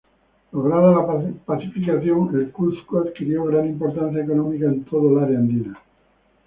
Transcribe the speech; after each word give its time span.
Lograda 0.53 0.93
la 0.95 1.31
pacificación, 1.45 2.31
el 2.33 2.49
Cuzco 2.51 3.01
adquirió 3.01 3.43
gran 3.45 3.67
importancia 3.67 4.23
económica 4.23 4.65
en 4.65 4.83
toda 4.83 5.11
el 5.19 5.23
área 5.25 5.37
andina. 5.37 5.77